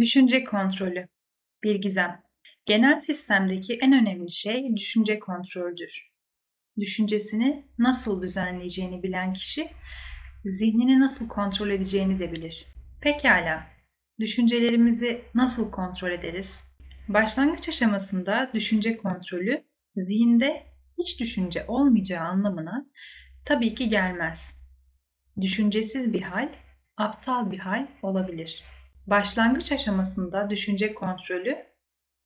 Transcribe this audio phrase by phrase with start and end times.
[0.00, 1.08] Düşünce kontrolü.
[1.62, 2.22] Bir gizem.
[2.66, 6.12] Genel sistemdeki en önemli şey düşünce kontroldür.
[6.78, 9.70] Düşüncesini nasıl düzenleyeceğini bilen kişi,
[10.44, 12.66] zihnini nasıl kontrol edeceğini de bilir.
[13.00, 13.66] Pekala,
[14.20, 16.64] düşüncelerimizi nasıl kontrol ederiz?
[17.08, 19.64] Başlangıç aşamasında düşünce kontrolü,
[19.96, 20.66] zihinde
[20.98, 22.86] hiç düşünce olmayacağı anlamına
[23.44, 24.60] tabii ki gelmez.
[25.40, 26.48] Düşüncesiz bir hal,
[26.96, 28.64] aptal bir hal olabilir.
[29.06, 31.56] Başlangıç aşamasında düşünce kontrolü,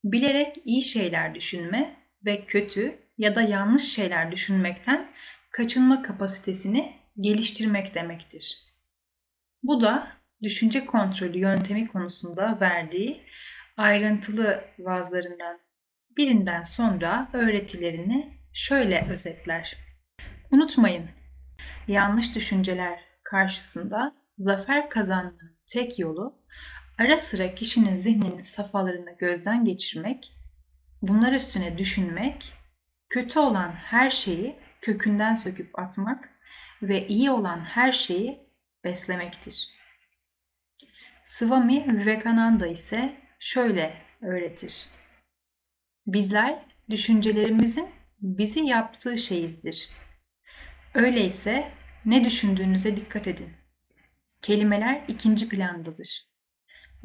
[0.04, 5.10] bilerek iyi şeyler düşünme ve kötü ya da yanlış şeyler düşünmekten
[5.52, 8.68] kaçınma kapasitesini geliştirmek demektir.
[9.62, 10.08] Bu da
[10.42, 13.26] düşünce kontrolü yöntemi konusunda verdiği
[13.76, 15.60] ayrıntılı vaazlarından
[16.16, 19.76] birinden sonra öğretilerini şöyle özetler.
[20.50, 21.10] Unutmayın,
[21.88, 26.37] yanlış düşünceler karşısında zafer kazanmanın tek yolu
[26.98, 30.32] ara sıra kişinin zihninin safhalarını gözden geçirmek,
[31.02, 32.52] bunlar üstüne düşünmek,
[33.08, 36.30] kötü olan her şeyi kökünden söküp atmak
[36.82, 38.48] ve iyi olan her şeyi
[38.84, 39.68] beslemektir.
[41.24, 44.86] Swami Vivekananda ise şöyle öğretir.
[46.06, 47.90] Bizler düşüncelerimizin
[48.20, 49.90] bizi yaptığı şeyizdir.
[50.94, 51.72] Öyleyse
[52.04, 53.50] ne düşündüğünüze dikkat edin.
[54.42, 56.27] Kelimeler ikinci plandadır.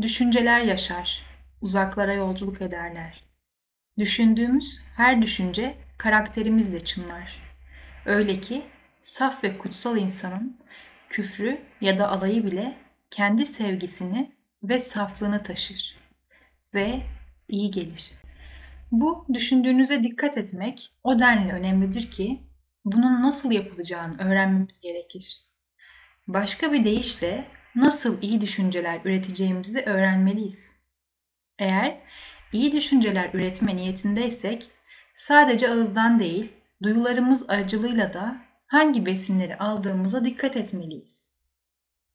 [0.01, 1.23] Düşünceler yaşar,
[1.61, 3.23] uzaklara yolculuk ederler.
[3.97, 7.41] Düşündüğümüz her düşünce karakterimizle çınlar.
[8.05, 8.65] Öyle ki
[9.01, 10.59] saf ve kutsal insanın
[11.09, 12.77] küfrü ya da alayı bile
[13.09, 14.31] kendi sevgisini
[14.63, 15.97] ve saflığını taşır
[16.73, 17.01] ve
[17.47, 18.11] iyi gelir.
[18.91, 22.43] Bu düşündüğünüze dikkat etmek o denli önemlidir ki
[22.85, 25.41] bunun nasıl yapılacağını öğrenmemiz gerekir.
[26.27, 30.75] Başka bir deyişle nasıl iyi düşünceler üreteceğimizi öğrenmeliyiz.
[31.59, 32.01] Eğer
[32.53, 34.69] iyi düşünceler üretme niyetindeysek
[35.15, 41.33] sadece ağızdan değil, duyularımız aracılığıyla da hangi besinleri aldığımıza dikkat etmeliyiz.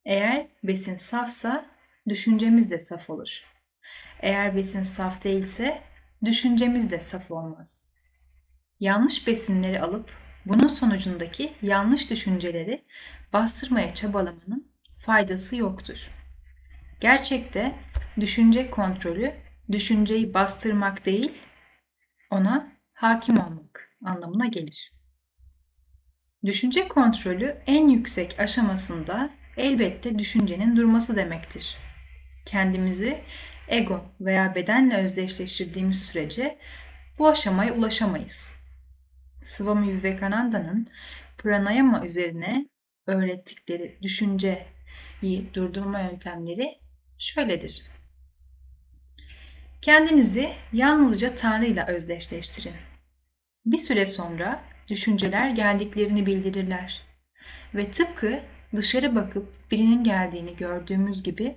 [0.04, 1.66] Eğer besin safsa
[2.08, 3.44] düşüncemiz de saf olur.
[4.20, 5.82] Eğer besin saf değilse
[6.24, 7.88] düşüncemiz de saf olmaz.
[8.80, 10.10] Yanlış besinleri alıp
[10.46, 12.84] bunun sonucundaki yanlış düşünceleri
[13.32, 16.10] bastırmaya çabalamanın faydası yoktur.
[17.00, 17.74] Gerçekte
[18.20, 19.34] düşünce kontrolü
[19.72, 21.32] düşünceyi bastırmak değil,
[22.30, 24.92] ona hakim olmak anlamına gelir.
[26.44, 31.76] Düşünce kontrolü en yüksek aşamasında elbette düşüncenin durması demektir.
[32.46, 33.18] Kendimizi
[33.68, 36.58] ego veya bedenle özdeşleştirdiğimiz sürece
[37.18, 38.58] bu aşamaya ulaşamayız.
[39.42, 40.88] Swami Vivekananda'nın
[41.38, 42.68] pranayama üzerine
[43.06, 43.98] öğrettikleri
[45.22, 46.78] düşünceyi durdurma yöntemleri
[47.18, 47.82] şöyledir.
[49.82, 52.74] Kendinizi yalnızca Tanrı ile özdeşleştirin.
[53.66, 57.02] Bir süre sonra düşünceler geldiklerini bildirirler.
[57.74, 58.40] Ve tıpkı
[58.76, 61.56] dışarı bakıp birinin geldiğini gördüğümüz gibi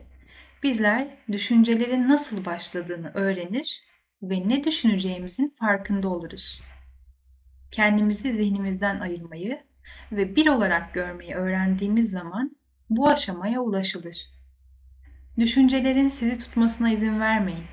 [0.64, 3.84] bizler düşüncelerin nasıl başladığını öğrenir
[4.22, 6.62] ve ne düşüneceğimizin farkında oluruz.
[7.72, 9.64] Kendimizi zihnimizden ayırmayı
[10.12, 12.56] ve bir olarak görmeyi öğrendiğimiz zaman
[12.92, 14.32] bu aşamaya ulaşılır.
[15.38, 17.66] Düşüncelerin sizi tutmasına izin vermeyin.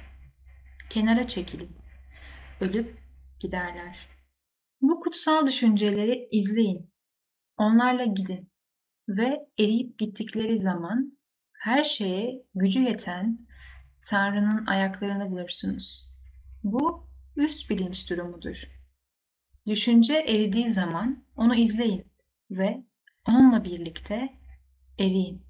[0.91, 1.77] Kenara çekilin.
[2.61, 2.99] Ölüp
[3.41, 4.09] giderler.
[4.81, 6.93] Bu kutsal düşünceleri izleyin.
[7.57, 8.53] Onlarla gidin
[9.09, 11.19] ve eriyip gittikleri zaman
[11.53, 13.39] her şeye gücü yeten
[14.11, 16.13] Tanrı'nın ayaklarını bulursunuz.
[16.65, 18.63] Bu üst bilinç durumudur.
[19.67, 22.13] Düşünce eridiği zaman onu izleyin
[22.51, 22.85] ve
[23.29, 24.38] onunla birlikte
[24.99, 25.43] eriyin.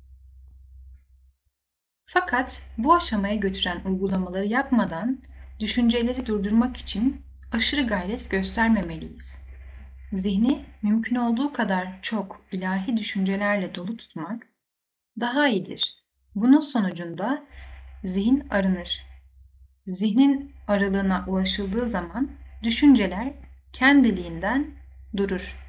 [2.07, 5.23] Fakat bu aşamaya götüren uygulamaları yapmadan
[5.61, 7.23] düşünceleri durdurmak için
[7.53, 9.43] aşırı gayret göstermemeliyiz.
[10.13, 14.47] Zihni mümkün olduğu kadar çok ilahi düşüncelerle dolu tutmak
[15.21, 15.95] daha iyidir.
[16.35, 17.45] Bunun sonucunda
[18.05, 19.03] zihin arınır.
[19.87, 22.31] Zihnin aralığına ulaşıldığı zaman
[22.63, 23.33] düşünceler
[23.73, 24.71] kendiliğinden
[25.17, 25.68] durur.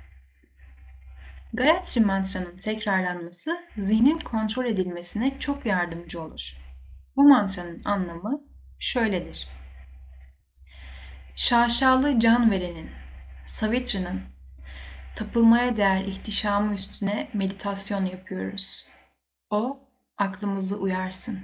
[1.54, 6.58] Gayatri mantranın tekrarlanması zihnin kontrol edilmesine çok yardımcı olur.
[7.16, 8.42] Bu mantranın anlamı
[8.80, 9.48] şöyledir.
[11.36, 12.90] Şaşalı can verenin,
[13.46, 14.22] Savitri'nin
[15.16, 18.88] tapılmaya değer ihtişamı üstüne meditasyon yapıyoruz.
[19.50, 19.80] O
[20.18, 21.40] aklımızı uyarsın.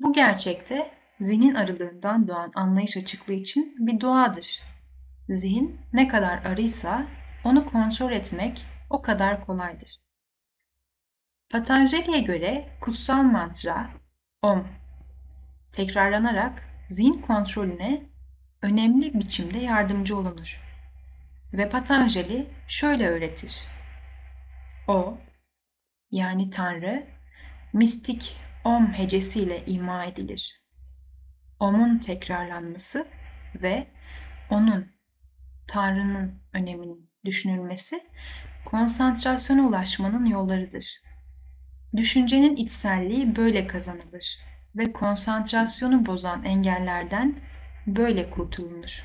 [0.00, 0.90] Bu gerçekte
[1.20, 4.62] zihnin arılığından doğan anlayış açıklığı için bir duadır.
[5.28, 7.06] Zihin ne kadar arıysa
[7.44, 9.96] onu kontrol etmek o kadar kolaydır.
[11.50, 13.90] Patanjali'ye göre kutsal mantra
[14.42, 14.68] Om
[15.72, 18.02] tekrarlanarak zihin kontrolüne
[18.62, 20.60] önemli biçimde yardımcı olunur.
[21.52, 23.66] Ve Patanjali şöyle öğretir.
[24.88, 25.18] O,
[26.10, 27.06] yani Tanrı,
[27.72, 30.62] mistik Om hecesiyle ima edilir.
[31.60, 33.06] Om'un tekrarlanması
[33.54, 33.86] ve
[34.50, 34.92] onun,
[35.68, 38.04] Tanrı'nın öneminin düşünülmesi
[38.64, 40.86] konsantrasyona ulaşmanın yollarıdır.
[41.96, 44.38] Düşüncenin içselliği böyle kazanılır
[44.76, 47.36] ve konsantrasyonu bozan engellerden
[47.86, 49.04] böyle kurtulunur.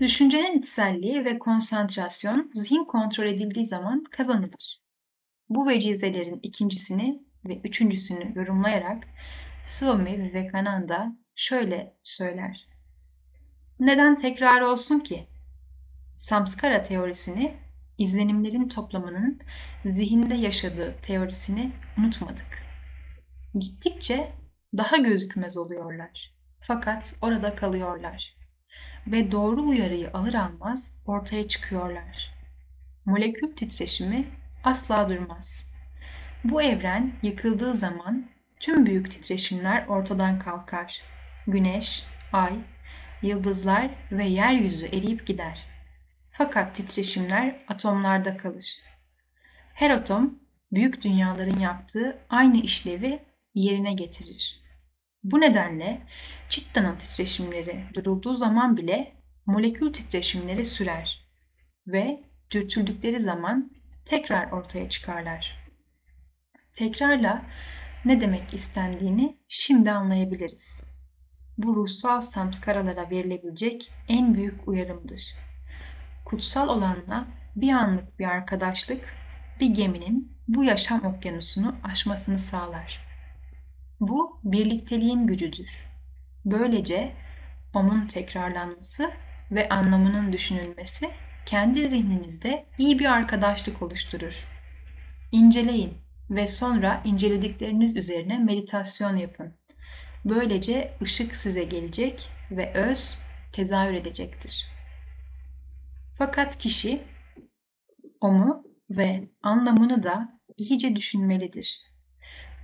[0.00, 4.82] Düşüncenin içselliği ve konsantrasyon zihin kontrol edildiği zaman kazanılır.
[5.48, 9.08] Bu vecizelerin ikincisini ve üçüncüsünü yorumlayarak
[9.66, 12.68] Swami Vivekananda şöyle söyler.
[13.80, 15.28] Neden tekrar olsun ki?
[16.16, 17.54] Samskara teorisini,
[17.98, 19.40] izlenimlerin toplamının
[19.84, 22.62] zihinde yaşadığı teorisini unutmadık.
[23.54, 24.32] Gittikçe
[24.76, 26.34] daha gözükmez oluyorlar.
[26.60, 28.34] Fakat orada kalıyorlar.
[29.06, 32.34] Ve doğru uyarıyı alır almaz ortaya çıkıyorlar.
[33.04, 34.26] Molekül titreşimi
[34.64, 35.72] asla durmaz.
[36.44, 38.26] Bu evren yıkıldığı zaman
[38.60, 41.02] tüm büyük titreşimler ortadan kalkar.
[41.46, 42.52] Güneş, ay,
[43.22, 45.73] yıldızlar ve yeryüzü eriyip gider.
[46.36, 48.78] Fakat titreşimler atomlarda kalır.
[49.74, 50.38] Her atom
[50.72, 53.22] büyük dünyaların yaptığı aynı işlevi
[53.54, 54.60] yerine getirir.
[55.22, 56.02] Bu nedenle
[56.48, 59.12] Çitta'nın titreşimleri durulduğu zaman bile
[59.46, 61.28] molekül titreşimleri sürer
[61.86, 63.72] ve dürtüldükleri zaman
[64.04, 65.58] tekrar ortaya çıkarlar.
[66.72, 67.42] Tekrarla
[68.04, 70.82] ne demek istendiğini şimdi anlayabiliriz.
[71.58, 75.34] Bu ruhsal samskaralara verilebilecek en büyük uyarımdır.
[76.24, 77.26] Kutsal olanla
[77.56, 79.14] bir anlık bir arkadaşlık
[79.60, 83.00] bir geminin bu yaşam okyanusunu aşmasını sağlar.
[84.00, 85.86] Bu birlikteliğin gücüdür.
[86.44, 87.12] Böylece
[87.74, 89.10] onun tekrarlanması
[89.50, 91.10] ve anlamının düşünülmesi
[91.46, 94.44] kendi zihninizde iyi bir arkadaşlık oluşturur.
[95.32, 95.94] İnceleyin
[96.30, 99.54] ve sonra inceledikleriniz üzerine meditasyon yapın.
[100.24, 103.18] Böylece ışık size gelecek ve öz
[103.52, 104.73] tezahür edecektir.
[106.18, 107.02] Fakat kişi
[108.20, 111.80] onu ve anlamını da iyice düşünmelidir.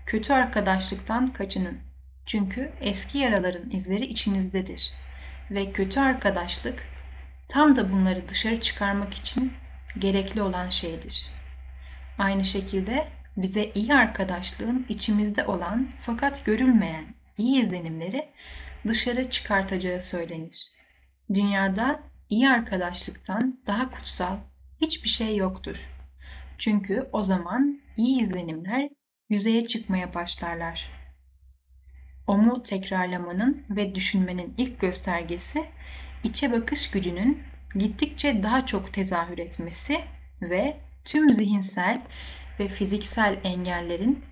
[0.06, 1.78] Kötü arkadaşlıktan kaçının.
[2.26, 4.92] Çünkü eski yaraların izleri içinizdedir.
[5.50, 6.82] Ve kötü arkadaşlık
[7.48, 9.52] tam da bunları dışarı çıkarmak için
[9.98, 11.26] gerekli olan şeydir.
[12.18, 18.28] Aynı şekilde bize iyi arkadaşlığın içimizde olan fakat görülmeyen iyi izlenimleri
[18.86, 20.72] dışarı çıkartacağı söylenir.
[21.34, 24.36] Dünyada iyi arkadaşlıktan daha kutsal
[24.80, 25.90] hiçbir şey yoktur.
[26.58, 28.88] Çünkü o zaman iyi izlenimler
[29.28, 30.90] yüzeye çıkmaya başlarlar.
[32.26, 35.64] Omu tekrarlamanın ve düşünmenin ilk göstergesi
[36.24, 37.42] içe bakış gücünün
[37.74, 40.00] gittikçe daha çok tezahür etmesi
[40.42, 42.02] ve tüm zihinsel
[42.60, 44.24] ve fiziksel engellerin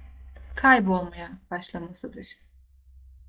[0.56, 2.47] kaybolmaya başlamasıdır.